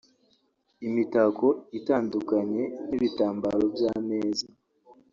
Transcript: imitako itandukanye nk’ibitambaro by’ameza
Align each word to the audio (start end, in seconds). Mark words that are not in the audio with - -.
imitako 0.87 1.47
itandukanye 1.79 2.63
nk’ibitambaro 2.87 3.63
by’ameza 3.73 4.47